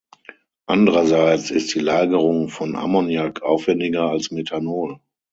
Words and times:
Andererseits 0.65 1.51
ist 1.51 1.75
die 1.75 1.79
Lagerung 1.79 2.49
von 2.49 2.75
Ammoniak 2.75 3.43
aufwendiger 3.43 4.09
als 4.09 4.31
Methanol. 4.31 4.99